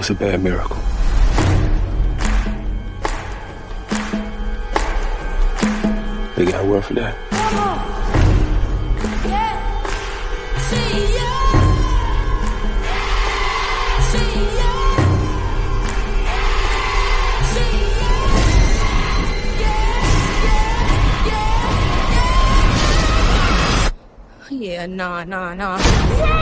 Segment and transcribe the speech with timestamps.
[0.00, 0.78] Was a bad miracle.
[6.36, 7.14] They got word for that.
[7.14, 7.26] Eh?
[24.50, 26.39] Yeah, nah, nah, nah.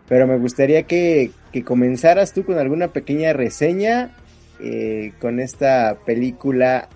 [0.07, 4.12] Pero me gustaría que, que comenzaras tú con alguna pequeña reseña
[4.62, 6.89] eh, con esta película.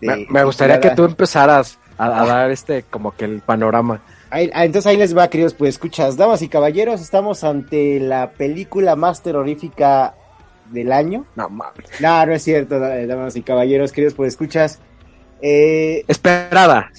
[0.00, 4.02] de- Me, me gustaría que tú empezaras a, a dar este como que el panorama.
[4.30, 8.32] Ahí- ah, entonces ahí les va, queridos, pues escuchas, damas y caballeros, estamos ante la
[8.32, 10.14] película más terrorífica
[10.72, 11.24] del año.
[11.36, 11.86] No mames.
[12.00, 14.80] No, no es cierto, da- damas y caballeros, queridos, pues escuchas.
[15.42, 16.90] Eh, Esperada.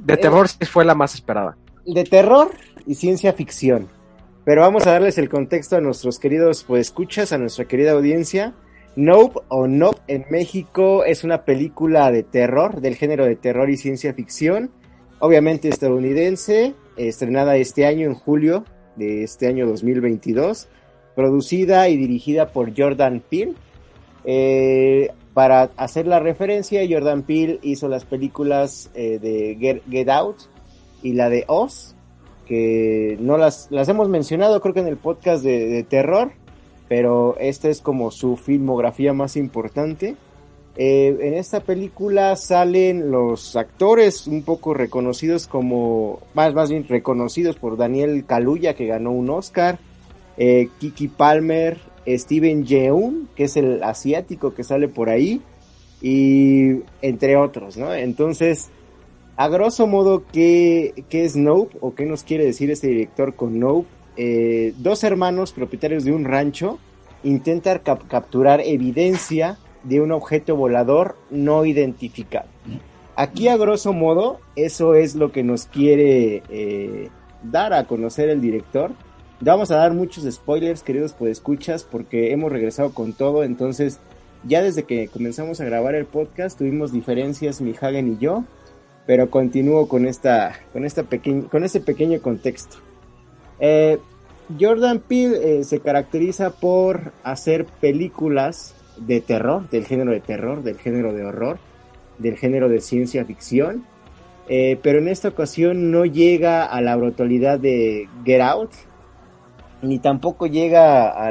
[0.00, 1.56] De terror sí fue la más esperada.
[1.84, 2.50] de terror
[2.86, 3.88] y ciencia ficción.
[4.44, 8.54] Pero vamos a darles el contexto a nuestros queridos pues escuchas, a nuestra querida audiencia.
[8.96, 13.76] Nope o Nope en México es una película de terror, del género de terror y
[13.76, 14.70] ciencia ficción,
[15.18, 18.64] obviamente estadounidense, estrenada este año en julio
[18.96, 20.68] de este año 2022,
[21.14, 23.54] producida y dirigida por Jordan Peele.
[24.24, 30.36] Eh, para hacer la referencia, Jordan Peele hizo las películas eh, de Get, Out
[31.02, 31.94] y la de Oz,
[32.46, 36.32] que no las, las hemos mencionado creo que en el podcast de, de terror,
[36.88, 40.16] pero esta es como su filmografía más importante.
[40.76, 47.56] Eh, en esta película salen los actores un poco reconocidos como, más, más bien reconocidos
[47.56, 49.78] por Daniel Kaluuya, que ganó un Oscar,
[50.36, 55.40] eh, Kiki Palmer, Steven Yeun, que es el asiático que sale por ahí,
[56.00, 57.94] y entre otros, ¿no?
[57.94, 58.70] Entonces,
[59.36, 63.88] a grosso modo, ¿qué, es Nope o qué nos quiere decir este director con Nope?
[64.16, 66.78] Eh, dos hermanos propietarios de un rancho
[67.22, 72.48] intentan cap- capturar evidencia de un objeto volador no identificado.
[73.14, 77.08] Aquí a grosso modo, eso es lo que nos quiere eh,
[77.42, 78.90] dar a conocer el director.
[79.44, 83.42] Vamos a dar muchos spoilers, queridos escuchas, porque hemos regresado con todo.
[83.42, 83.98] Entonces,
[84.44, 88.44] ya desde que comenzamos a grabar el podcast, tuvimos diferencias, mi Hagen y yo.
[89.04, 91.04] pero continúo con esta, con esta
[91.50, 92.76] con este pequeño contexto.
[93.58, 93.98] Eh,
[94.60, 100.78] Jordan Peele eh, se caracteriza por hacer películas de terror, del género de terror, del
[100.78, 101.58] género de horror,
[102.18, 103.84] del género de ciencia ficción,
[104.48, 108.70] eh, pero en esta ocasión no llega a la brutalidad de Get Out,
[109.82, 111.30] ni tampoco llega a,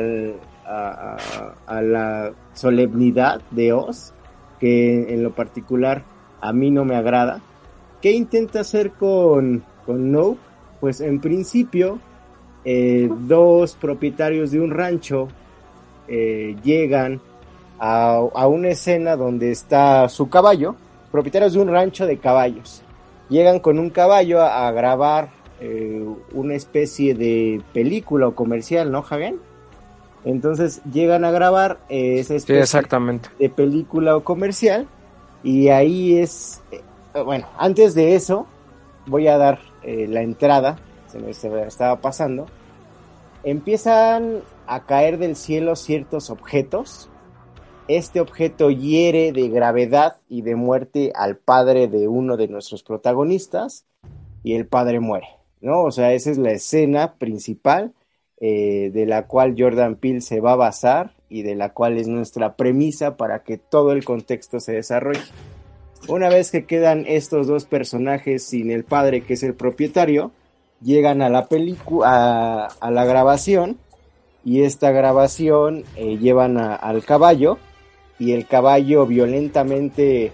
[1.81, 4.13] la solemnidad de Oz,
[4.59, 6.03] que en lo particular
[6.39, 7.41] a mí no me agrada.
[8.01, 10.37] ¿Qué intenta hacer con, con?
[10.79, 11.99] Pues en principio,
[12.65, 15.27] eh, dos propietarios de un rancho
[16.07, 17.21] eh, llegan
[17.79, 20.75] a, a, una escena donde está su caballo,
[21.11, 22.81] propietarios de un rancho de caballos.
[23.29, 26.03] Llegan con un caballo a grabar eh,
[26.33, 29.39] una especie de película o comercial, ¿no, Hagen?
[30.25, 33.29] Entonces llegan a grabar eh, esa especie sí, exactamente.
[33.37, 34.87] de película o comercial
[35.43, 36.81] y ahí es, eh,
[37.23, 38.47] bueno, antes de eso
[39.05, 40.77] voy a dar la entrada,
[41.07, 42.47] se me, se me estaba pasando,
[43.43, 47.09] empiezan a caer del cielo ciertos objetos,
[47.87, 53.85] este objeto hiere de gravedad y de muerte al padre de uno de nuestros protagonistas
[54.43, 55.27] y el padre muere,
[55.61, 55.83] ¿no?
[55.83, 57.93] O sea, esa es la escena principal
[58.39, 62.07] eh, de la cual Jordan Peele se va a basar y de la cual es
[62.07, 65.21] nuestra premisa para que todo el contexto se desarrolle.
[66.07, 70.31] Una vez que quedan estos dos personajes sin el padre que es el propietario,
[70.81, 73.77] llegan a la película, a, la grabación
[74.43, 77.59] y esta grabación eh, llevan al caballo
[78.17, 80.31] y el caballo violentamente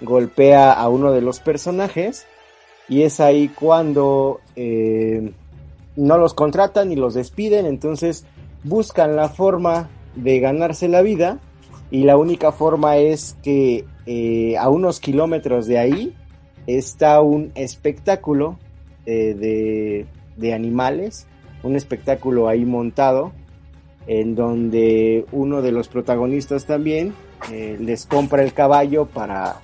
[0.00, 2.26] golpea a uno de los personajes
[2.90, 5.32] y es ahí cuando eh,
[5.96, 8.26] no los contratan y los despiden, entonces
[8.64, 11.38] buscan la forma de ganarse la vida
[11.90, 16.14] y la única forma es que eh, a unos kilómetros de ahí
[16.66, 18.58] está un espectáculo
[19.06, 21.26] eh, de, de, animales,
[21.62, 23.32] un espectáculo ahí montado
[24.06, 27.14] en donde uno de los protagonistas también
[27.52, 29.60] eh, les compra el caballo para,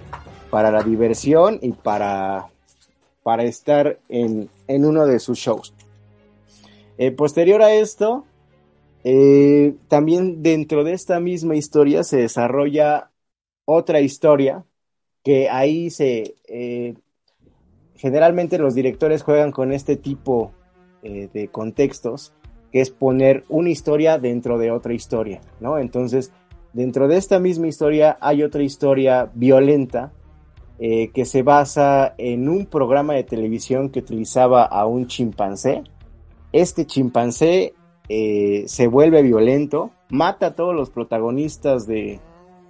[0.51, 2.47] para la diversión y para,
[3.27, 5.75] para estar en, en uno de sus shows.
[6.97, 8.25] Eh, posterior a esto,
[9.03, 13.11] eh, también dentro de esta misma historia se desarrolla
[13.65, 14.65] otra historia
[15.25, 16.37] que ahí se...
[16.47, 16.95] Eh,
[17.97, 20.53] generalmente los directores juegan con este tipo
[21.03, 22.33] de contextos,
[22.71, 25.79] que es poner una historia dentro de otra historia, ¿no?
[25.79, 26.31] Entonces,
[26.73, 30.13] dentro de esta misma historia hay otra historia violenta
[30.79, 35.85] eh, que se basa en un programa de televisión que utilizaba a un chimpancé.
[36.53, 37.75] Este chimpancé
[38.09, 42.21] eh, se vuelve violento, mata a todos los protagonistas de,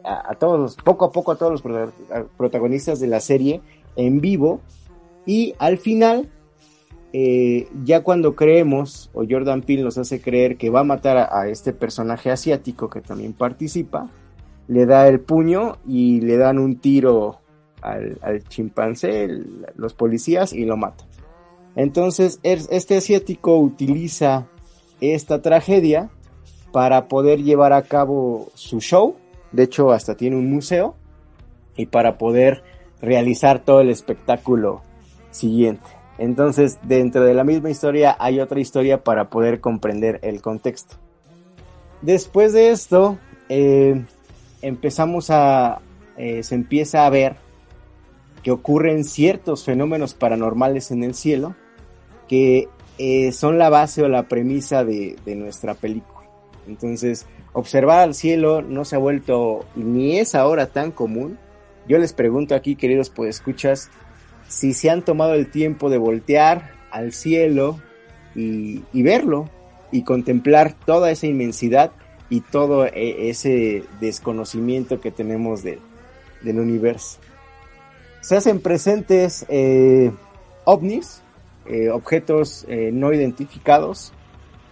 [0.05, 1.63] a, todos, poco a poco a todos los
[2.37, 3.61] protagonistas de la serie
[3.97, 4.61] en vivo
[5.27, 6.31] y al final,
[7.13, 11.49] eh, ya cuando creemos, o Jordan Peele nos hace creer que va a matar a
[11.49, 14.09] este personaje asiático que también participa,
[14.69, 17.41] le da el puño y le dan un tiro
[17.83, 19.29] al, chimpancé,
[19.77, 21.07] los policías, y lo matan.
[21.75, 24.47] Entonces, este asiático utiliza
[25.01, 26.09] esta tragedia
[26.73, 29.17] para poder llevar a cabo su show.
[29.53, 30.95] De hecho, hasta tiene un museo.
[31.77, 32.63] Y para poder
[33.03, 34.83] realizar todo el espectáculo
[35.31, 35.85] siguiente.
[36.19, 40.97] Entonces, dentro de la misma historia hay otra historia para poder comprender el contexto.
[42.01, 43.19] Después de esto,
[43.49, 44.05] eh,
[44.63, 45.81] empezamos a,
[46.17, 47.37] eh, se empieza a ver
[48.47, 51.57] que ocurren ciertos fenómenos paranormales en el cielo
[52.29, 56.29] que eh, son la base o la premisa de, nuestra película.
[56.69, 61.41] Entonces, observar al cielo no se ha vuelto ni es ahora tan común.
[61.89, 63.91] Yo les pregunto aquí, queridos escuchas
[64.47, 67.81] si se han tomado el tiempo de voltear al cielo
[68.37, 69.51] y, verlo
[69.91, 71.91] y contemplar toda esa inmensidad
[72.31, 75.81] y todo e, ese desconocimiento que tenemos de,
[76.43, 77.19] del universo.
[78.27, 80.11] Se hacen presentes eh,
[80.65, 81.23] ovnis,
[81.65, 84.13] eh, objetos eh, no identificados,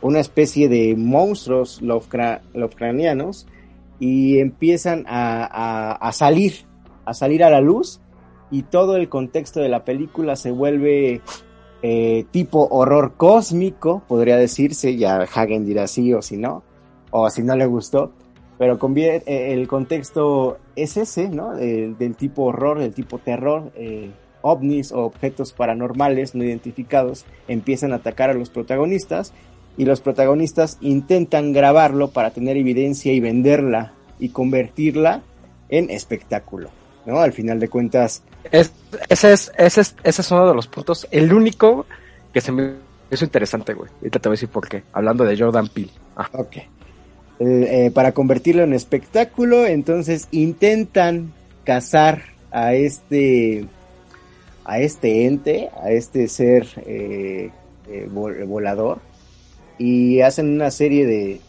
[0.02, 3.46] una especie de monstruos lovecranianos
[4.00, 6.66] y empiezan a, salir,
[7.04, 8.00] a salir a la luz
[8.50, 11.20] y todo el contexto de la película se vuelve
[12.32, 16.64] tipo horror cósmico, podría decirse, ya Hagen dirá sí o si no,
[17.12, 18.14] o si no le gustó,
[18.64, 21.58] pero eh, el contexto es ese, ¿no?
[21.58, 27.92] Eh, del tipo horror, del tipo terror, eh, ovnis o objetos paranormales no identificados empiezan
[27.92, 29.34] a atacar a los protagonistas
[29.76, 35.20] y los protagonistas intentan grabarlo para tener evidencia y venderla y convertirla
[35.68, 36.70] en espectáculo,
[37.04, 37.20] ¿no?
[37.20, 38.72] Al final de cuentas, es,
[39.10, 41.84] ese, es, ese, es, ese es uno de los puntos, el único
[42.32, 42.76] que se me
[43.10, 43.90] hizo interesante, güey.
[43.96, 45.90] Ahorita te voy a decir por qué, hablando de Jordan Peele.
[46.16, 46.30] Ah.
[46.32, 46.56] Ok.
[47.40, 51.32] Eh, eh, para convertirlo en espectáculo, entonces intentan
[51.64, 52.22] cazar
[52.52, 53.64] a este
[54.64, 57.50] a este ente, a este ser eh,
[58.12, 59.00] vol- volador,
[59.78, 61.40] y hacen una serie de,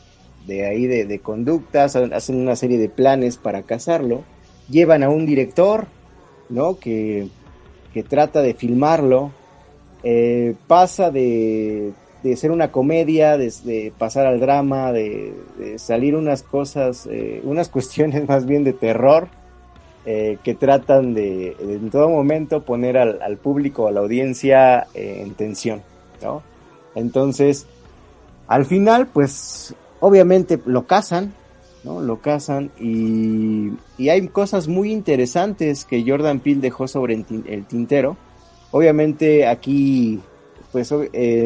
[0.47, 4.23] de ahí de, conductas, hacen una serie de planes para cazarlo,
[4.69, 5.85] llevan a un director,
[6.49, 6.77] ¿no?
[6.79, 7.27] Que,
[7.93, 9.31] que trata de filmarlo,
[10.67, 11.93] pasa de,
[12.29, 15.33] de ser una comedia, de, pasar al drama, de,
[15.77, 19.27] salir unas cosas, eh, unas cuestiones más bien de terror,
[20.07, 25.21] eh, que tratan de, en todo momento poner al, al público, a la audiencia eh,
[25.23, 25.81] en tensión,
[26.23, 26.41] ¿no?
[26.95, 27.67] Entonces,
[28.47, 31.31] al final, pues, obviamente lo casan,
[31.83, 32.01] ¿no?
[32.01, 37.45] Lo casan y, y hay cosas muy interesantes que Jordan Peele dejó sobre el, tin-
[37.47, 38.17] el tintero.
[38.71, 40.19] Obviamente aquí,
[40.71, 40.91] pues,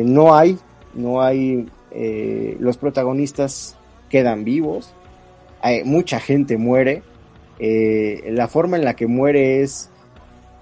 [0.05, 0.57] no hay,
[0.93, 3.77] no hay, eh, los protagonistas
[4.10, 4.93] quedan vivos,
[5.62, 7.03] hay, mucha gente muere,
[7.60, 9.89] eh, la forma en la que muere es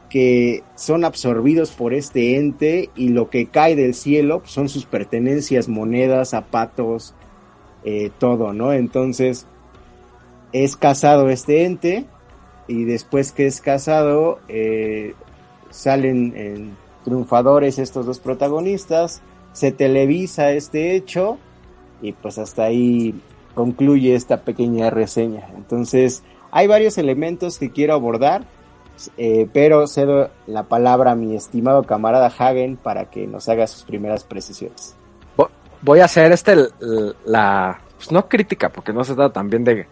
[0.10, 5.68] que son absorbidos por este ente y lo que cae del cielo son sus pertenencias,
[5.68, 7.14] monedas, zapatos,
[7.84, 8.74] eh, todo, ¿no?
[8.74, 9.46] Entonces
[10.54, 12.06] es casado este ente
[12.68, 15.14] y después que es casado eh,
[15.70, 19.22] salen triunfadores estos dos protagonistas,
[19.58, 21.40] se televisa este hecho
[22.00, 23.20] y pues hasta ahí
[23.56, 25.48] concluye esta pequeña reseña.
[25.56, 26.22] Entonces
[26.52, 28.44] hay varios elementos que quiero abordar,
[29.18, 33.82] eh, pero cedo la palabra a mi estimado camarada Hagen para que nos haga sus
[33.84, 34.96] primeras precisiones.
[35.36, 35.50] Vo-
[35.82, 36.56] Voy a hacer este,
[37.26, 39.88] la, pues no crítica, porque no se trata también de,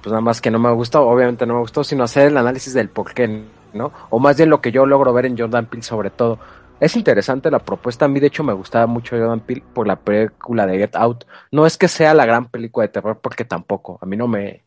[0.00, 2.72] pues nada más que no me gustó, obviamente no me gustó, sino hacer el análisis
[2.72, 3.90] del por qué, ¿no?
[4.10, 6.38] O más bien lo que yo logro ver en Jordan Peele sobre todo.
[6.80, 9.96] Es interesante la propuesta, a mí de hecho me gustaba mucho Jordan Peele por la
[9.96, 11.24] película de Get Out.
[11.50, 14.64] No es que sea la gran película de terror, porque tampoco, a mí no me...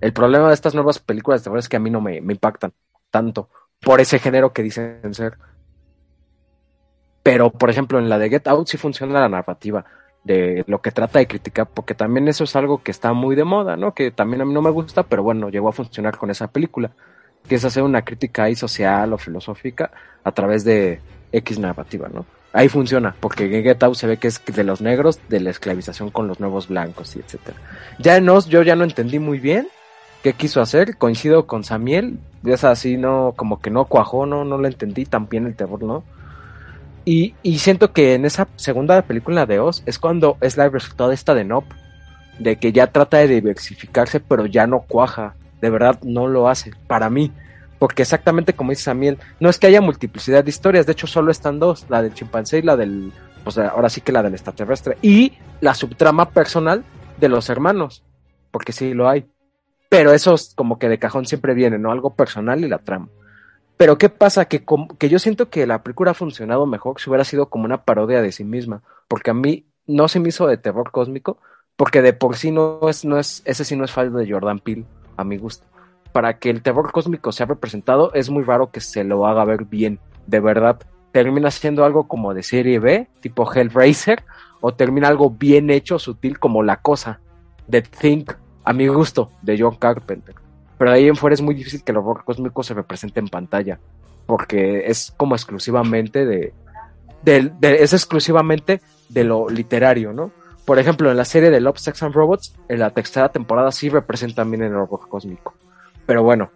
[0.00, 2.34] El problema de estas nuevas películas de terror es que a mí no me, me
[2.34, 2.72] impactan
[3.10, 3.48] tanto
[3.80, 5.38] por ese género que dicen ser.
[7.22, 9.86] Pero, por ejemplo, en la de Get Out sí funciona la narrativa
[10.24, 13.44] de lo que trata de criticar, porque también eso es algo que está muy de
[13.44, 13.94] moda, ¿no?
[13.94, 16.92] Que también a mí no me gusta, pero bueno, llegó a funcionar con esa película,
[17.46, 19.90] que es hacer una crítica ahí social o filosófica
[20.22, 21.00] a través de
[21.34, 22.24] X narrativa, ¿no?
[22.52, 26.28] Ahí funciona, porque en se ve que es de los negros, de la esclavización con
[26.28, 27.56] los nuevos blancos y etcétera.
[27.98, 29.66] Ya en Oz yo ya no entendí muy bien
[30.22, 34.56] qué quiso hacer, coincido con Samiel, es así, no, como que no cuajó, no, no
[34.56, 36.04] lo entendí tan bien el terror, ¿no?
[37.04, 41.10] Y, y siento que en esa segunda película de Oz es cuando es la resultado
[41.10, 41.74] esta de Nope,
[42.38, 46.72] de que ya trata de diversificarse, pero ya no cuaja, de verdad no lo hace,
[46.86, 47.32] para mí,
[47.84, 51.30] porque exactamente como dice Samiel, no es que haya multiplicidad de historias, de hecho solo
[51.30, 53.12] están dos, la del chimpancé y la del,
[53.42, 56.82] pues ahora sí que la del extraterrestre, y la subtrama personal
[57.20, 58.02] de los hermanos,
[58.50, 59.26] porque sí lo hay,
[59.90, 61.92] pero eso es como que de cajón siempre viene, ¿no?
[61.92, 63.10] Algo personal y la trama.
[63.76, 64.46] Pero ¿qué pasa?
[64.46, 64.64] Que,
[64.98, 68.22] que yo siento que la película ha funcionado mejor si hubiera sido como una parodia
[68.22, 71.36] de sí misma, porque a mí no se me hizo de terror cósmico,
[71.76, 74.60] porque de por sí no es, no es, ese sí no es fallo de Jordan
[74.60, 74.86] Peele,
[75.18, 75.66] a mi gusto.
[76.14, 79.64] Para que el terror cósmico sea representado, es muy raro que se lo haga ver
[79.64, 80.78] bien, de verdad.
[81.10, 84.22] Termina siendo algo como de serie B, tipo Hellraiser,
[84.60, 87.18] o termina algo bien hecho, sutil, como La Cosa,
[87.66, 88.30] de Think,
[88.62, 90.36] a mi gusto, de John Carpenter.
[90.78, 93.26] Pero de ahí en fuera es muy difícil que el horror cósmico se represente en
[93.26, 93.80] pantalla,
[94.26, 96.52] porque es como exclusivamente de,
[97.24, 100.30] de- es exclusivamente de lo literario, ¿no?
[100.64, 103.88] Por ejemplo, en la serie de Love, Sex and Robots, en la tercera temporada sí
[103.88, 105.54] representan bien el horror cósmico.
[106.06, 106.50] Pero bueno,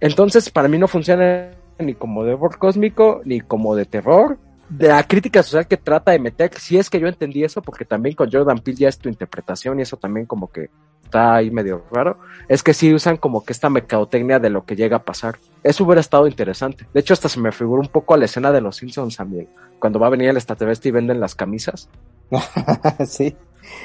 [0.00, 4.38] entonces para mí no funciona ni como de horror cósmico, ni como de terror.
[4.68, 7.84] De la crítica social que trata de meter, si es que yo entendí eso, porque
[7.84, 10.70] también con Jordan Peele ya es tu interpretación y eso también como que
[11.02, 12.18] está ahí medio raro,
[12.48, 15.38] es que sí usan como que esta mercadotecnia de lo que llega a pasar.
[15.64, 16.86] Eso hubiera estado interesante.
[16.94, 19.48] De hecho, hasta se me figura un poco a la escena de los Simpsons también,
[19.80, 21.88] cuando va a venir el extraterrestre y venden las camisas.
[23.06, 23.36] sí.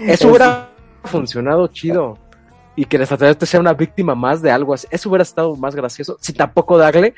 [0.01, 0.69] Eso hubiera
[1.03, 2.19] funcionado chido.
[2.75, 4.87] Y que el extraterrestre sea una víctima más de algo así.
[4.91, 6.17] Eso hubiera estado más gracioso.
[6.19, 7.13] Sin tampoco darle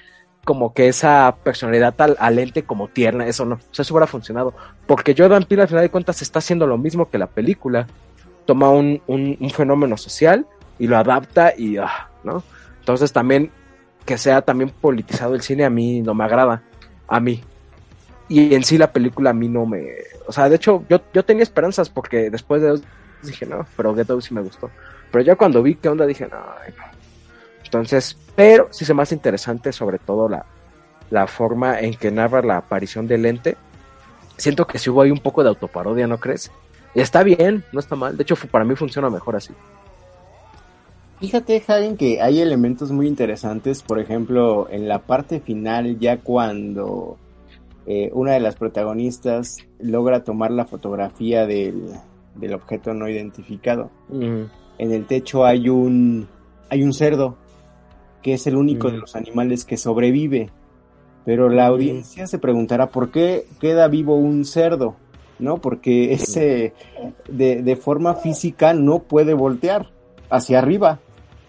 [0.45, 3.27] como que esa personalidad al, al ente como tierna.
[3.27, 3.55] Eso no.
[3.55, 4.53] O sea, eso hubiera funcionado.
[4.85, 7.87] Porque Jordan Peele al final de cuentas está haciendo lo mismo que la película.
[8.45, 10.45] Toma un, un, un fenómeno social
[10.79, 11.77] y lo adapta y...
[11.77, 12.43] ah, ¿no?
[12.79, 13.51] Entonces también
[14.05, 16.63] que sea también politizado el cine a mí no me agrada.
[17.07, 17.43] A mí.
[18.29, 19.85] Y en sí la película a mí no me...
[20.27, 22.79] O sea, de hecho yo, yo tenía esperanzas porque después de
[23.23, 24.69] dije, no, pero Get Out sí me gustó.
[25.11, 26.37] Pero ya cuando vi qué onda dije, no.
[27.63, 30.45] Entonces, pero sí se me hace interesante sobre todo la,
[31.09, 33.57] la forma en que narra la aparición del ente,
[34.37, 36.51] siento que sí hubo ahí un poco de autoparodia, ¿no crees?
[36.95, 38.15] Y está bien, no está mal.
[38.15, 39.53] De hecho, para mí funciona mejor así.
[41.19, 47.17] Fíjate, Hagen, que hay elementos muy interesantes, por ejemplo, en la parte final, ya cuando
[47.87, 51.89] eh, una de las protagonistas logra tomar la fotografía del,
[52.35, 53.89] del objeto no identificado.
[54.09, 54.43] Mm,
[54.77, 56.27] En el techo hay un,
[56.69, 57.35] hay un cerdo,
[58.21, 58.91] que es el único Mm.
[58.91, 60.49] de los animales que sobrevive.
[61.25, 64.95] Pero la audiencia se preguntará por qué queda vivo un cerdo,
[65.39, 65.57] ¿no?
[65.57, 66.73] Porque ese
[67.27, 69.89] de, de forma física no puede voltear
[70.29, 70.99] hacia arriba,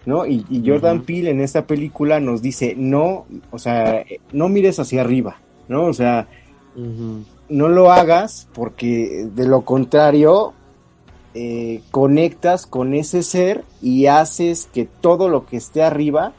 [0.05, 0.25] ¿no?
[0.25, 1.03] Y, y Jordan.
[1.03, 5.37] Peele en esta película nos dice, no, o sea, no mires hacia arriba,
[5.69, 5.85] ¿no?
[5.85, 6.27] O sea,
[7.49, 10.53] no lo hagas porque de lo contrario
[11.33, 16.33] eh, conectas con ese ser y haces que todo lo que esté arriba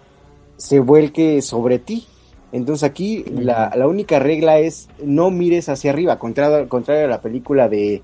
[0.56, 2.06] se vuelque sobre ti.
[2.52, 7.20] Entonces aquí la, la única regla es no mires hacia arriba, contrario, contrario a la
[7.20, 8.02] película de,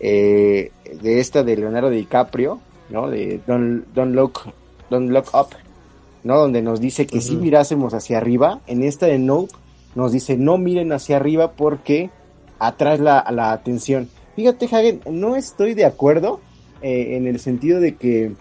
[0.00, 2.58] eh, de esta de Leonardo DiCaprio,
[2.90, 3.08] ¿no?
[3.08, 4.40] De Don't, Don't Look,
[4.90, 5.54] Don't Look Up,
[6.24, 6.38] ¿no?
[6.38, 9.52] Donde nos dice que si mirásemos hacia arriba, en esta de Nope
[9.94, 12.10] nos dice no miren hacia arriba porque
[12.58, 14.08] atrae la, la atención.
[14.36, 16.40] Fíjate, Hagen, no estoy de acuerdo
[16.82, 18.32] eh, en el sentido de que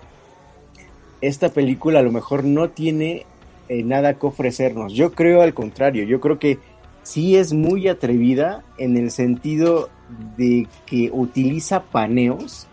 [1.22, 3.26] esta película a lo mejor no tiene
[3.70, 4.94] eh, nada que ofrecernos.
[4.94, 6.58] Yo creo al contrario, yo creo que
[7.04, 9.90] sí es muy atrevida en el sentido
[10.38, 12.68] de que utiliza paneos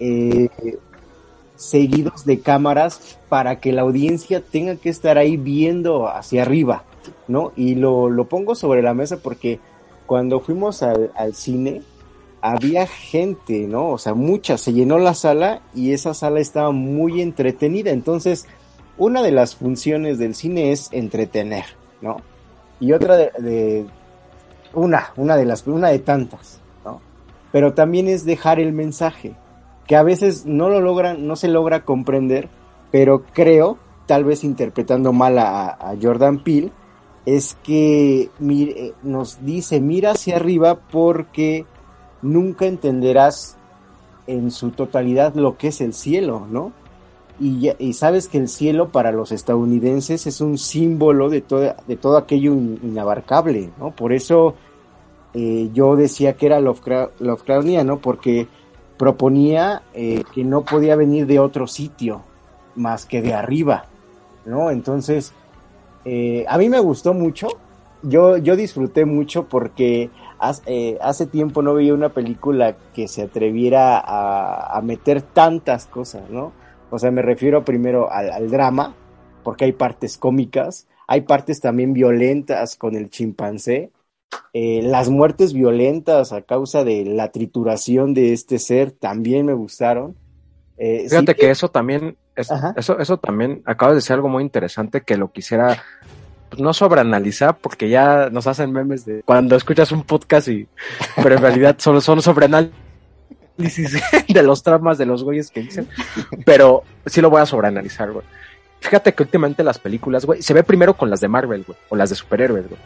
[0.00, 0.48] eh,
[1.56, 6.84] seguidos de cámaras para que la audiencia tenga que estar ahí viendo hacia arriba,
[7.28, 7.52] ¿no?
[7.56, 9.60] Y lo, lo pongo sobre la mesa porque
[10.06, 11.82] cuando fuimos al, al cine
[12.42, 13.90] había gente, ¿no?
[13.90, 17.92] O sea, mucha, se llenó la sala y esa sala estaba muy entretenida.
[17.92, 18.46] Entonces,
[18.98, 21.64] una de las funciones del cine es entretener,
[22.00, 22.16] ¿no?
[22.80, 23.86] Y otra de,
[24.74, 27.00] una, una de las, una de tantas, ¿no?
[27.52, 29.34] Pero también es dejar el mensaje,
[29.86, 32.48] que a veces no lo logran, no se logra comprender,
[32.90, 36.72] pero creo, tal vez interpretando mal a, a Jordan Peele,
[37.24, 41.66] es que mire, nos dice, mira hacia arriba porque
[42.22, 43.56] nunca entenderás
[44.26, 46.72] en su totalidad lo que es el cielo, ¿no?
[47.40, 52.16] Y, sabes que el cielo para los estadounidenses es un símbolo de todo, de todo
[52.16, 53.90] aquello in- inabarcable, ¿no?
[53.90, 54.54] Por eso
[55.34, 58.46] eh, yo decía que era Lovecra- Lovecraftiano, porque
[58.96, 62.22] proponía eh, que no podía venir de otro sitio
[62.76, 63.86] más que de arriba,
[64.44, 64.70] ¿no?
[64.70, 65.32] Entonces,
[66.04, 67.48] eh, a mí me gustó mucho,
[68.02, 70.10] yo, yo disfruté mucho porque
[70.42, 75.86] hace, eh, hace tiempo no veía una película que se atreviera a, a meter tantas
[75.86, 76.52] cosas, ¿no?
[76.90, 78.94] O sea, me refiero primero al, al drama,
[79.42, 83.90] porque hay partes cómicas, hay partes también violentas con el chimpancé,
[84.52, 90.14] eh, las muertes violentas a causa de la trituración de este ser también me gustaron.
[90.76, 94.42] Eh, Fíjate sí que eso también, es- eso, eso también, acabas de decir algo muy
[94.42, 95.82] interesante que lo quisiera
[96.58, 100.68] no sobreanalizar porque ya nos hacen memes de cuando escuchas un podcast y,
[101.22, 102.72] pero en realidad solo son sobreanálisis
[104.28, 105.88] de los tramas de los güeyes que dicen,
[106.44, 108.24] pero sí lo voy a sobreanalizar, güey.
[108.80, 111.96] Fíjate que últimamente las películas, güey, se ve primero con las de Marvel, güey, o
[111.96, 112.80] las de superhéroes, güey.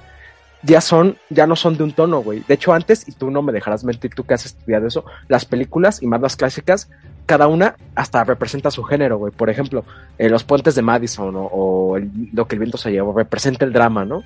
[0.62, 2.42] Ya son, ya no son de un tono, güey.
[2.46, 5.44] De hecho, antes, y tú no me dejarás mentir, tú que has estudiado eso, las
[5.44, 6.90] películas y más las clásicas,
[7.26, 9.32] cada una hasta representa su género, güey.
[9.32, 9.84] Por ejemplo,
[10.16, 11.98] eh, Los Puentes de Madison o,
[12.32, 14.22] Lo que el viento se llevó representa el drama, ¿no?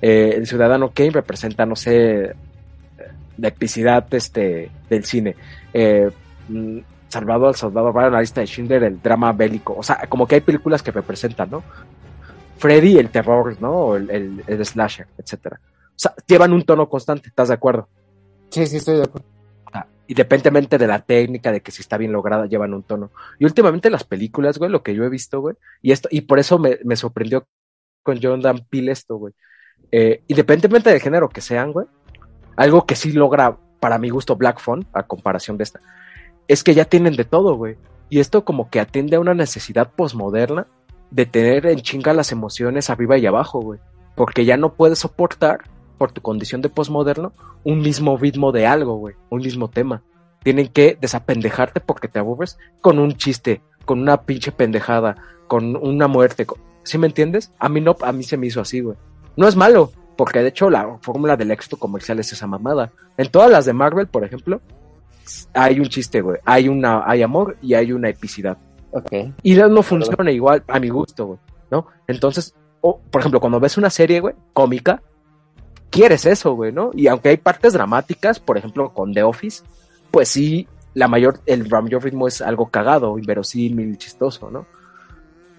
[0.00, 2.34] Eh, el Ciudadano Kane representa, no sé,
[3.38, 5.34] la epicidad este, del cine.
[5.72, 6.10] Eh,
[6.48, 9.74] mm, Salvado al Soldado Ryan, la lista de Schindler, el drama bélico.
[9.76, 11.62] O sea, como que hay películas que representan, ¿no?
[12.56, 13.72] Freddy, el terror, ¿no?
[13.72, 15.60] O el, el, el slasher, etcétera.
[15.62, 17.88] O sea, llevan un tono constante, ¿estás de acuerdo?
[18.48, 19.31] Sí, sí, estoy de acuerdo.
[20.12, 23.12] Independientemente de la técnica, de que si está bien lograda, llevan un tono.
[23.38, 26.38] Y últimamente las películas, güey, lo que yo he visto, güey, y esto, y por
[26.38, 27.46] eso me, me sorprendió
[28.02, 29.32] con Jordan Peele esto, güey.
[29.90, 31.86] Eh, independientemente del género que sean, güey,
[32.56, 35.80] algo que sí logra, para mi gusto, Black Phone, a comparación de esta,
[36.46, 37.78] es que ya tienen de todo, güey.
[38.10, 40.66] Y esto como que atiende a una necesidad posmoderna
[41.10, 43.80] de tener en chinga las emociones arriba y abajo, güey.
[44.14, 45.60] Porque ya no puedes soportar,
[46.02, 49.14] por tu condición de posmoderno, un mismo ritmo de algo, güey.
[49.30, 50.02] Un mismo tema.
[50.42, 55.14] Tienen que desapendejarte porque te aburres con un chiste, con una pinche pendejada,
[55.46, 56.44] con una muerte.
[56.44, 57.52] con- ¿Sí me entiendes?
[57.60, 58.96] A mí no, a mí se me hizo así, güey.
[59.36, 62.90] No es malo, porque de hecho la fórmula del éxito comercial es esa mamada.
[63.16, 64.60] En todas las de Marvel, por ejemplo,
[65.54, 66.40] hay un chiste, güey.
[66.44, 68.58] Hay una, hay amor y hay una epicidad.
[69.44, 71.38] Y no, no funciona igual a mi gusto, güey,
[71.70, 71.86] ¿no?
[72.08, 75.00] Entonces, por ejemplo, cuando ves una serie, güey, cómica,
[75.92, 76.90] quieres eso, güey, ¿no?
[76.94, 79.62] Y aunque hay partes dramáticas, por ejemplo, con The Office,
[80.10, 84.66] pues sí, la mayor, el mayor ritmo es algo cagado, inverosímil, chistoso, ¿no?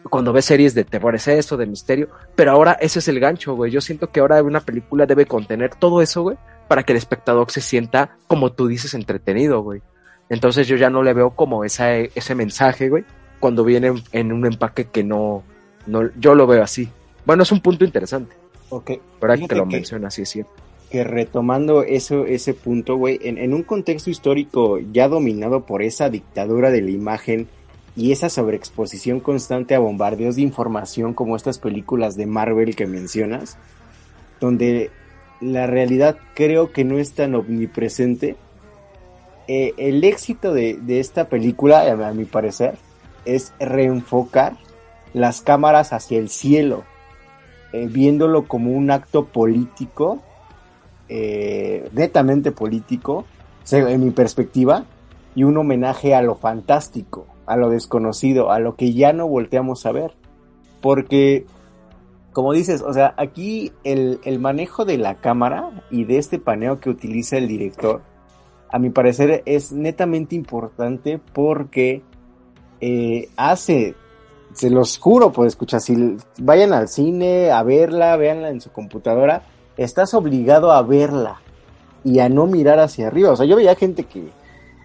[0.10, 3.56] Cuando ves series de terror es eso, de misterio, pero ahora ese es el gancho,
[3.56, 3.72] güey.
[3.72, 7.50] Yo siento que ahora una película debe contener todo eso, güey, para que el espectador
[7.52, 9.82] se sienta, como tú dices, entretenido, güey.
[10.30, 13.06] Entonces yo ya no le veo como esa, ese mensaje, güey,
[13.40, 15.44] cuando viene en un empaque que no,
[15.86, 16.90] no, yo lo veo así.
[17.26, 18.43] Bueno, es un punto interesante.
[18.74, 18.92] Ok.
[19.22, 20.52] Ahora que lo mencionas, sí es cierto.
[20.90, 26.10] que retomando eso, ese punto, güey, en, en un contexto histórico ya dominado por esa
[26.10, 27.48] dictadura de la imagen
[27.96, 33.60] y esa sobreexposición constante a bombardeos de información como estas películas de Marvel que mencionas,
[34.40, 34.90] donde
[35.40, 38.38] la realidad creo que no es tan omnipresente,
[39.48, 42.76] eh, el éxito de, de esta película, a mi parecer,
[43.26, 44.58] es reenfocar
[45.14, 46.86] las cámaras hacia el cielo,
[47.74, 50.22] eh, viéndolo como un acto político
[51.10, 53.26] eh, netamente político,
[53.72, 54.86] en mi perspectiva,
[55.36, 59.86] y un homenaje a lo fantástico, a lo desconocido, a lo que ya no volteamos
[59.86, 60.14] a ver.
[60.82, 61.46] Porque,
[62.32, 66.80] como dices, o sea, aquí el, el manejo de la cámara y de este paneo
[66.80, 68.02] que utiliza el director,
[68.70, 72.02] a mi parecer es netamente importante porque
[72.82, 73.96] eh, hace,
[74.54, 79.44] se los juro, pues escucha, si vayan al cine a verla, véanla en su computadora,
[79.78, 81.42] estás obligado a verla
[82.04, 83.32] y a no mirar hacia arriba.
[83.32, 84.30] O sea, yo veía gente que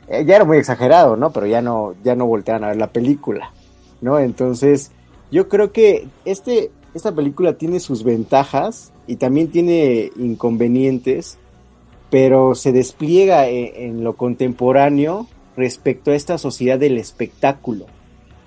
[0.08, 1.30] eh, ya era muy exagerado, ¿no?
[1.30, 3.52] Pero ya no, ya no volteaban a ver la película,
[4.00, 4.18] ¿no?
[4.18, 4.90] Entonces,
[5.30, 11.38] yo creo que este, esta película tiene sus ventajas y también tiene inconvenientes,
[12.10, 15.26] pero se despliega en, en lo contemporáneo
[15.56, 17.86] respecto a esta sociedad del espectáculo.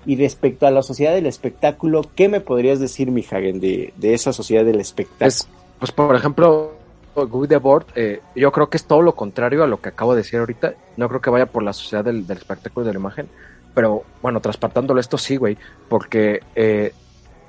[0.04, 4.32] Y respecto a la sociedad del espectáculo, ¿qué me podrías decir, Mijagen, de, de esa
[4.32, 5.18] sociedad del espectáculo?
[5.18, 6.72] Pues, pues por ejemplo,
[7.14, 10.22] Guy Debord, eh, yo creo que es todo lo contrario a lo que acabo de
[10.22, 10.74] decir ahorita.
[10.96, 13.28] No creo que vaya por la sociedad del, del espectáculo de la imagen.
[13.74, 15.56] Pero bueno, traspasándolo esto sí, güey.
[15.88, 16.92] Porque eh,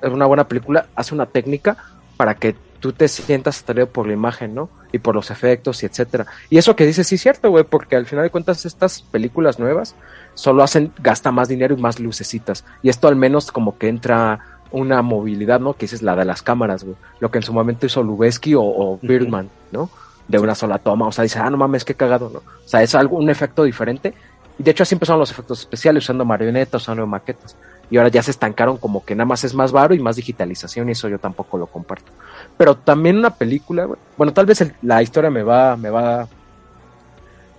[0.02, 1.76] es una buena película, hace una técnica
[2.16, 4.68] para que tú te sientas atraído por la imagen, ¿no?
[4.92, 6.26] Y por los efectos y etcétera.
[6.50, 9.58] Y eso que dices sí es cierto, güey, porque al final de cuentas estas películas
[9.58, 9.94] nuevas
[10.34, 12.64] solo hacen, gasta más dinero y más lucecitas.
[12.82, 15.74] Y esto al menos como que entra una movilidad, ¿no?
[15.74, 16.96] Que esa es la de las cámaras, güey.
[17.20, 19.88] Lo que en su momento hizo Lubeski o, o Birdman, ¿no?
[20.26, 21.06] De una sola toma.
[21.06, 22.38] O sea, dice, ah, no mames, qué cagado, ¿no?
[22.40, 24.14] O sea, es algo, un efecto diferente.
[24.58, 27.56] Y de hecho así empezaron los efectos especiales, usando marionetas, usando maquetas.
[27.90, 30.88] Y ahora ya se estancaron como que nada más es más varo y más digitalización
[30.88, 32.10] y eso yo tampoco lo comparto.
[32.56, 33.98] Pero también una película, güey.
[34.16, 36.26] Bueno, tal vez el- la historia me va, me va,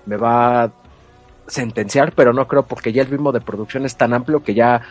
[0.06, 0.72] me va
[1.48, 4.82] sentenciar, pero no creo porque ya el ritmo de producción es tan amplio que ya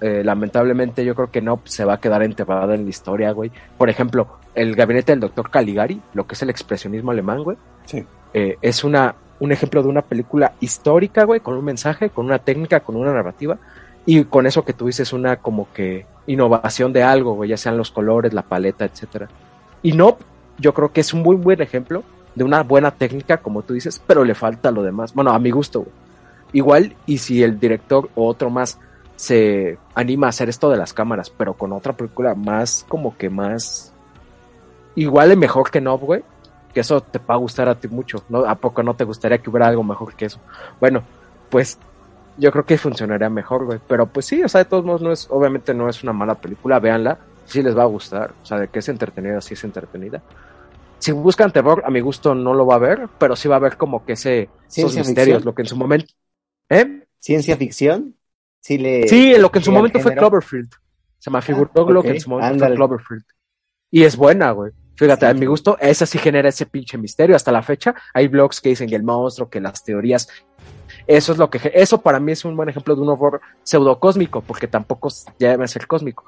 [0.00, 3.50] eh, lamentablemente yo creo que no se va a quedar enterrada en la historia, güey.
[3.76, 8.04] Por ejemplo, el gabinete del doctor Caligari, lo que es el expresionismo alemán, güey, Sí.
[8.32, 12.38] eh, es una, un ejemplo de una película histórica, güey, con un mensaje, con una
[12.38, 13.58] técnica, con una narrativa,
[14.06, 17.76] y con eso que tú dices, una como que innovación de algo, güey, ya sean
[17.76, 19.28] los colores, la paleta, etcétera.
[19.82, 20.16] Y no,
[20.58, 22.04] yo creo que es un muy buen ejemplo
[22.38, 25.12] de una buena técnica, como tú dices, pero le falta lo demás.
[25.12, 25.84] Bueno, a mi gusto.
[26.52, 28.78] Igual, y si el director o otro más
[29.16, 33.28] se anima a hacer esto de las cámaras, pero con otra película más, como que
[33.28, 33.92] más.
[34.94, 36.22] Igual de mejor que no, güey.
[36.72, 38.46] Que eso te va a gustar a ti mucho, ¿no?
[38.46, 40.38] ¿A poco no te gustaría que hubiera algo mejor que eso?
[40.78, 41.02] Bueno,
[41.50, 41.76] pues
[42.36, 43.80] yo creo que funcionaría mejor, güey.
[43.88, 46.36] Pero pues sí, o sea, de todos modos, no es, obviamente no es una mala
[46.36, 48.32] película, véanla, sí les va a gustar.
[48.40, 50.22] O sea, de que es entretenida, sí es entretenida.
[50.98, 53.60] Si buscan terror, a mi gusto no lo va a ver, pero sí va a
[53.60, 55.44] ver como que ese, esos misterios, ficción.
[55.44, 56.12] lo que en su momento.
[56.68, 57.04] ¿Eh?
[57.20, 58.14] ¿Ciencia ficción?
[58.60, 60.14] Sí, le, Sí, lo que en su momento fue.
[60.14, 60.70] Cloverfield.
[61.18, 62.70] Se me figuró Ah, lo que en su momento ándale.
[62.70, 63.24] fue Cloverfield.
[63.90, 64.72] Y es buena, güey.
[64.96, 65.30] Fíjate, Sí.
[65.30, 67.36] a mi gusto, esa sí genera ese pinche misterio.
[67.36, 70.28] Hasta la fecha, hay blogs que dicen que el monstruo, que las teorías.
[71.06, 71.60] Eso es lo que.
[71.72, 75.08] Eso para mí es un buen ejemplo de un horror pseudocósmico, porque tampoco
[75.38, 76.24] ya debe ser cósmico.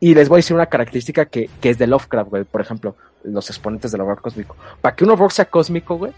[0.00, 2.44] Y les voy a decir una característica que, que es de Lovecraft, güey.
[2.44, 4.56] Por ejemplo, los exponentes del horror cósmico.
[4.80, 6.12] Para que un horror sea cósmico, güey,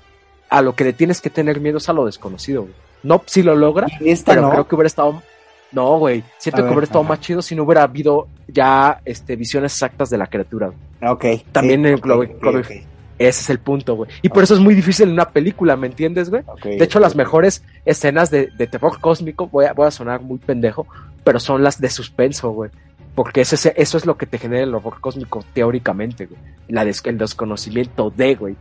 [0.51, 2.75] a lo que le tienes que tener miedo es a lo desconocido, güey.
[3.03, 4.51] No, si lo logra, esta pero no.
[4.51, 5.23] creo que hubiera estado.
[5.71, 6.25] No, güey.
[6.39, 7.09] Siento A que ver, hubiera estado ajá.
[7.11, 10.69] más chido si no hubiera habido ya este, visiones exactas de la criatura.
[11.01, 11.13] güey.
[11.13, 11.25] Ok.
[11.53, 12.85] También sí, en ok, Clover- ok, Clover-
[13.19, 14.11] Ese es el punto, güey.
[14.23, 16.43] Y por eso es muy difícil en una película, ¿me entiendes, güey?
[16.65, 20.39] De hecho, las mejores escenas de, de terror cósmico, voy a, voy a sonar muy
[20.39, 20.87] pendejo,
[21.25, 22.71] pero son las de suspenso, güey.
[23.19, 26.41] Porque ese, ese- eso es lo que te genera el horror cósmico teóricamente, güey.
[26.69, 28.57] La des- el desconocimiento de, güey.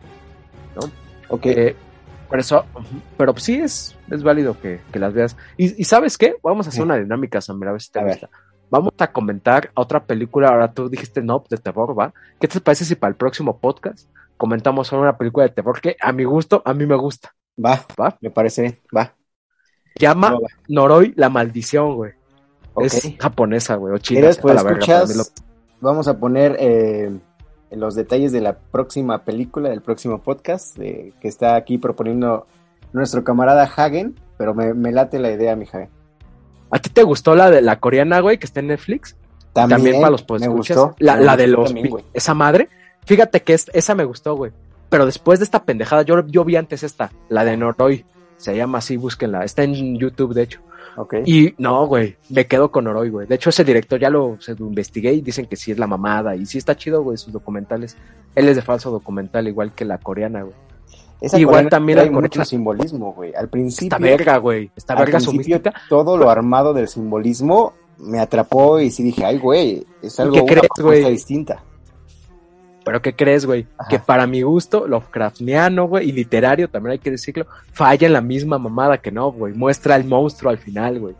[1.29, 1.45] Ok.
[1.45, 1.75] Eh,
[2.27, 2.65] por eso,
[3.17, 5.37] pero sí es, es válido que, que las veas.
[5.57, 6.35] Y, y ¿sabes qué?
[6.43, 8.13] Vamos a hacer una dinámica, Samir, a ver si te A ver.
[8.19, 8.29] gusta.
[8.69, 10.49] vamos a comentar otra película.
[10.49, 12.13] Ahora tú dijiste no, de terror, ¿va?
[12.39, 15.95] ¿Qué te parece si para el próximo podcast comentamos sobre una película de terror que
[16.01, 17.33] a mi gusto, a mí me gusta?
[17.63, 18.17] Va, ¿Va?
[18.21, 19.13] me parece bien, va.
[19.99, 20.47] Llama No, va.
[20.67, 22.11] Noroi la maldición, güey.
[22.85, 24.19] Es japonesa, güey, o china.
[24.21, 25.15] ¿Quieres, pues, verga, escuchas?
[25.15, 25.23] lo-
[25.79, 27.11] Vamos a poner eh,
[27.71, 32.47] los detalles de la próxima película, del próximo podcast, eh, que está aquí proponiendo
[32.93, 35.89] nuestro camarada Hagen, pero me, me late la idea, mi Hagen.
[36.71, 39.15] ¿A ti te gustó la de la coreana, güey, que está en Netflix?
[39.53, 40.77] También, para los me podescuchas.
[40.77, 40.95] gustó.
[40.99, 41.65] La, me la de los.
[41.73, 42.69] también, esa madre.
[43.05, 44.51] Fíjate que es- esa me gustó, güey.
[44.89, 48.05] Pero después de esta pendejada, yo, yo vi antes esta, la de Noroi.
[48.37, 49.43] Se llama así, búsquenla.
[49.43, 50.61] Está en YouTube, de hecho.
[50.95, 51.15] Ok.
[51.25, 53.27] Y no, güey, me quedo con Noroi, güey.
[53.27, 55.87] De hecho, ese director ya lo, se lo investigué y dicen que sí es la
[55.87, 56.35] mamada.
[56.35, 57.97] Y sí está chido, güey, sus documentales.
[58.35, 60.55] Él es de falso documental, igual que la coreana, güey.
[61.19, 63.33] Esa igual coreana también coreana- mucho simbolismo, güey.
[63.35, 64.71] Al principio, Esta verga, güey.
[64.75, 65.73] Esta al verga su mística.
[65.89, 70.45] todo lo armado del simbolismo me atrapó y sí dije, ay, güey, es algo una
[70.45, 71.11] crees, güey?
[71.11, 71.63] distinta.
[72.87, 73.67] Pero ¿qué crees, güey?
[73.77, 73.89] Ajá.
[73.89, 78.21] Que para mi gusto, Lovecraftiano, güey, y literario, también hay que decirlo, falla en la
[78.21, 79.53] misma mamada que no, güey.
[79.53, 81.15] Muestra el monstruo al final, güey.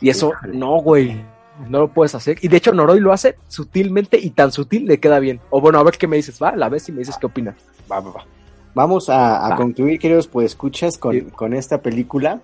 [0.00, 0.58] Y eso, Híjole.
[0.58, 1.20] no, güey.
[1.68, 2.38] No lo puedes hacer.
[2.42, 5.40] Y de hecho, Noroi lo hace sutilmente y tan sutil le queda bien.
[5.50, 7.54] O bueno, a ver qué me dices, va, la ves y me dices qué opinas.
[7.90, 8.26] Va, va, va.
[8.74, 11.20] Vamos a, a concluir, queridos, pues escuchas con, Sí.
[11.36, 12.40] con esta película.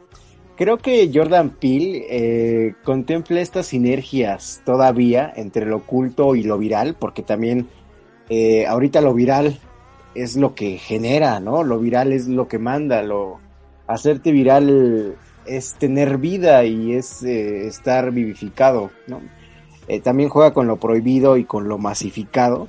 [0.57, 6.95] Creo que Jordan Peele eh, contempla estas sinergias todavía entre lo oculto y lo viral,
[6.95, 7.67] porque también
[8.31, 9.59] eh, ahorita lo viral
[10.15, 11.65] es lo que genera, ¿no?
[11.65, 13.41] Lo viral es lo que manda, lo
[13.89, 15.17] hacerte viral
[15.47, 19.21] es tener vida y es eh, estar vivificado, ¿no?
[19.89, 22.69] Eh, también juega con lo prohibido y con lo masificado,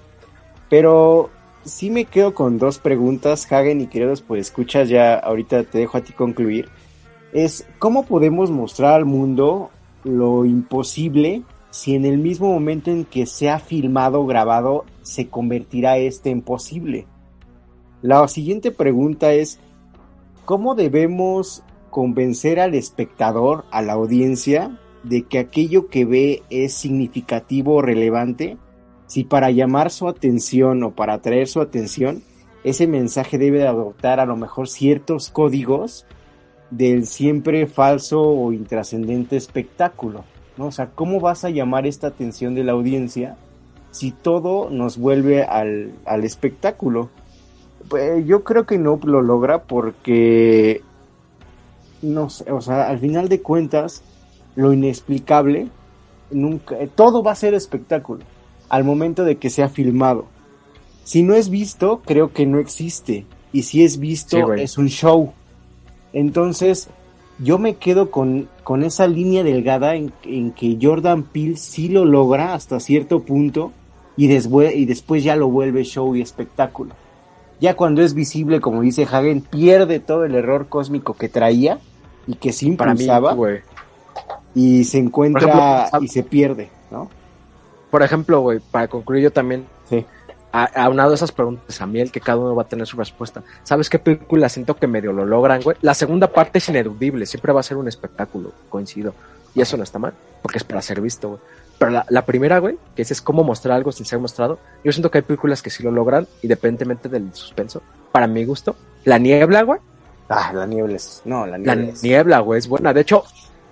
[0.67, 1.29] pero
[1.63, 5.99] sí me quedo con dos preguntas, Hagen y queridos, pues escuchas ya, ahorita te dejo
[5.99, 6.69] a ti concluir.
[7.33, 9.69] Es cómo podemos mostrar al mundo
[10.03, 15.97] lo imposible si en el mismo momento en que se ha filmado, grabado, se convertirá
[15.97, 17.07] este en posible.
[18.03, 19.59] La siguiente pregunta es
[20.45, 27.75] cómo debemos convencer al espectador, a la audiencia, de que aquello que ve es significativo
[27.75, 28.57] o relevante
[29.11, 32.23] si para llamar su atención o para atraer su atención,
[32.63, 36.05] ese mensaje debe de adoptar a lo mejor ciertos códigos
[36.69, 40.23] del siempre falso o intrascendente espectáculo,
[40.57, 40.67] ¿no?
[40.67, 43.37] O sea, ¿cómo vas a llamar esta atención de la audiencia
[43.91, 47.09] si todo nos vuelve al, al espectáculo?
[47.89, 50.81] Pues, yo creo que no lo logra porque,
[52.01, 54.03] no sé, o sea, al final de cuentas,
[54.55, 55.67] lo inexplicable,
[56.29, 58.23] nunca, todo va a ser espectáculo
[58.69, 60.27] al momento de que sea filmado.
[61.03, 63.25] Si no es visto, creo que no existe.
[63.51, 65.33] Y si es visto, Sí, es un show.
[66.13, 66.89] Entonces,
[67.43, 72.05] yo me quedo con, con esa línea delgada en, en que Jordan Peele sí lo
[72.05, 73.71] logra hasta cierto punto
[74.15, 76.93] y, después y después ya lo vuelve show y espectáculo.
[77.59, 81.79] Ya cuando es visible, como dice Hagen, pierde todo el error cósmico que traía
[82.27, 83.35] y que sí Para mí, impulsaba
[84.53, 87.09] y se encuentra ejemplo, y se pierde, ¿no?
[87.89, 90.05] Por ejemplo, güey, para concluir yo también, Sí.
[90.51, 93.41] A- aunado esas preguntas a Miel, que cada uno va a tener su respuesta.
[93.63, 95.77] ¿Sabes qué película siento que medio lo logran, güey?
[95.81, 99.13] La segunda parte es ineludible, siempre va a ser un espectáculo, coincido.
[99.55, 101.41] Y eso no está mal, porque es para ser visto, güey.
[101.77, 104.91] Pero la, la primera, güey, que ese es cómo mostrar algo sin ser mostrado, yo
[104.91, 107.81] siento que hay películas que sí lo logran, independientemente del suspenso.
[108.11, 109.79] Para mi gusto, La Niebla, güey,
[110.33, 111.21] Ah, la niebla es.
[111.25, 112.03] No, la La niebla es.
[112.03, 112.93] Niebla, güey, es buena.
[112.93, 113.23] De hecho,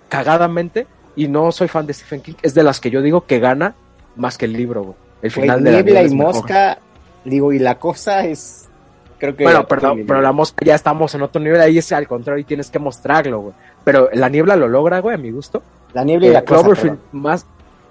[0.09, 3.39] cagadamente, y no soy fan de Stephen King, es de las que yo digo que
[3.39, 3.75] gana
[4.15, 4.95] más que el libro, güey.
[5.21, 6.33] El final de la niebla y es mejor.
[6.35, 6.77] mosca,
[7.25, 8.69] digo, y la cosa es.
[9.17, 9.43] Creo que.
[9.43, 12.45] Bueno, pero, pero la mosca ya estamos en otro nivel, ahí es al contrario y
[12.45, 13.53] tienes que mostrarlo, güey.
[13.83, 15.61] Pero la niebla lo logra, güey, a mi gusto.
[15.93, 16.61] La niebla y Eh, la cosa.
[16.61, 17.21] Cloverfield perdón.
[17.21, 17.45] más,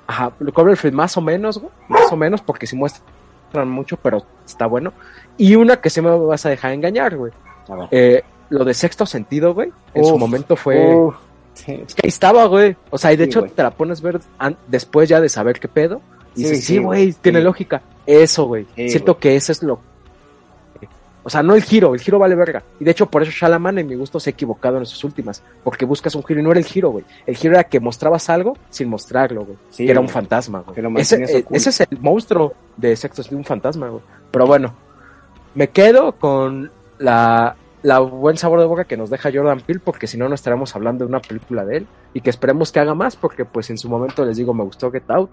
[0.07, 4.67] ajá, Cloverfield más o menos, güey, más o menos, porque sí muestran mucho, pero está
[4.67, 4.93] bueno.
[5.37, 7.33] Y una que sí me vas a dejar engañar, güey.
[7.91, 10.95] Eh, lo de sexto sentido, güey, en su momento fue...
[10.95, 11.15] Uf,
[11.53, 11.83] sí.
[11.87, 12.77] Es que ahí estaba, güey.
[12.91, 14.21] O sea, y de Sí, hecho te la pones ver
[14.69, 16.01] después ya de saber qué pedo.
[16.39, 17.83] Y Sí, sí, güey, tiene lógica.
[18.07, 18.67] Eso, güey.
[18.77, 19.81] Sí, Siento que ese es lo.
[21.25, 22.63] O sea, no el giro, el giro vale verga.
[22.81, 25.43] Y de hecho, por eso Shalaman, en mi gusto, se ha equivocado en sus últimas.
[25.63, 27.05] Porque buscas un giro y no era el giro, güey.
[27.27, 29.59] El giro era que mostrabas algo sin mostrarlo, güey.
[29.69, 30.79] Sí, que era un fantasma, güey.
[30.97, 34.03] Ese, eh, ese es el monstruo de sexto sentido, un fantasma, güey.
[34.31, 34.75] Pero bueno,
[35.55, 40.07] me quedo con la, la buen sabor de boca que nos deja Jordan Peele, porque
[40.07, 41.87] si no, no estaremos hablando de una película de él.
[42.15, 44.91] Y que esperemos que haga más, porque pues en su momento les digo, me gustó
[44.91, 45.31] Get Out.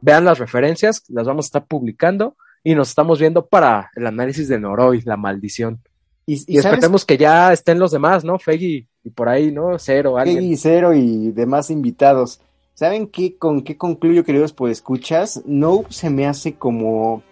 [0.00, 2.36] Vean las referencias, las vamos a estar publicando.
[2.62, 5.80] Y nos estamos viendo para el análisis de Noroi, la maldición.
[6.26, 8.38] Y, Y, esperemos que ya estén los demás, ¿no?
[8.38, 9.78] Feggy y por ahí, ¿no?
[9.78, 10.38] Cero, alguien.
[10.38, 12.40] Peggy Cero y demás invitados.
[12.74, 13.36] ¿Saben qué?
[13.36, 15.42] ¿Con qué concluyo, queridos pues escuchas?
[15.46, 17.22] No se me hace como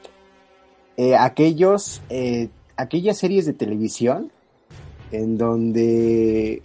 [0.97, 4.33] eh, aquellos, eh, aquellas series de televisión
[5.13, 6.63] en donde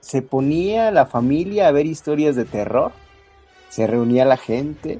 [0.00, 2.92] se ponía la familia a ver historias de terror,
[3.72, 4.98] se reunía la gente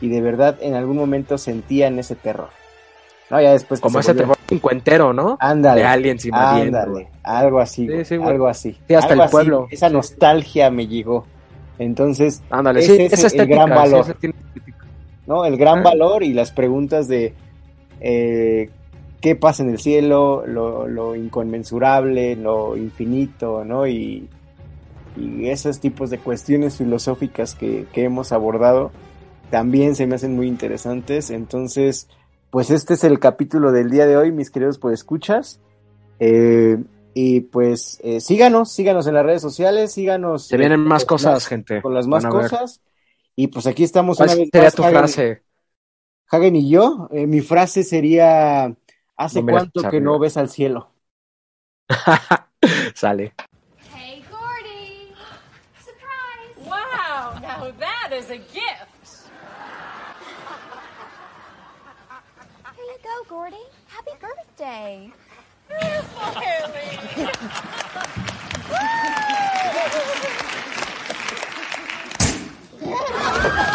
[0.00, 2.48] y de verdad en algún momento sentían ese terror.
[3.28, 5.36] No, ya después Como se ese terror cincuentero, ¿no?
[5.38, 5.80] Ándale.
[5.82, 6.78] De aliens invadiendo.
[6.78, 8.30] Ándale, algo así, Sí, sí, güey.
[8.30, 8.72] algo así.
[8.88, 9.66] Sí, hasta Algo el así, pueblo.
[9.70, 11.26] Esa nostalgia me llegó.
[11.78, 14.14] Entonces, Ándale, Ese sí, es el gran valor.
[14.14, 14.34] tiene.
[15.26, 15.44] ¿no?
[15.44, 15.82] El gran Ah.
[15.82, 17.34] valor y las preguntas de
[18.00, 18.70] eh,
[19.20, 23.86] qué pasa en el cielo, lo, lo inconmensurable, lo infinito, ¿no?
[23.86, 24.28] Y,
[25.16, 28.90] y esos tipos de cuestiones filosóficas que, que hemos abordado
[29.50, 31.30] también se me hacen muy interesantes.
[31.30, 32.08] Entonces,
[32.50, 35.60] pues este es el capítulo del día de hoy, mis queridos pues escuchas.
[37.18, 40.46] y pues eh, síganos, síganos en las redes sociales, síganos.
[40.48, 41.80] Se vienen eh, más cosas, las- gente.
[41.82, 42.80] Con las más cosas.
[43.34, 45.42] Y pues aquí estamos ¿Cuál una vez sería más, tu Hagen- frase?
[46.28, 48.74] Hagen y yo, eh, mi frase sería,
[49.16, 50.90] ¿hace No cuánto que no ves al cielo?
[52.94, 53.32] Sale.
[58.26, 59.30] That is a gift.
[62.76, 63.56] Here you go, Gordy.
[63.86, 65.12] Happy birthday.
[65.70, 65.76] No,